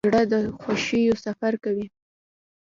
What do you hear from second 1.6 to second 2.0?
کوي.